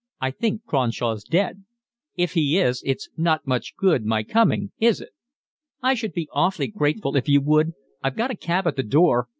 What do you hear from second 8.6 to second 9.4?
at the door.